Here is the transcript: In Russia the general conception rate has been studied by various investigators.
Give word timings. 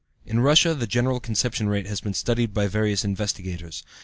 In 0.25 0.39
Russia 0.39 0.73
the 0.73 0.87
general 0.87 1.19
conception 1.19 1.69
rate 1.69 1.85
has 1.85 2.01
been 2.01 2.15
studied 2.15 2.55
by 2.55 2.65
various 2.65 3.05
investigators. 3.05 3.83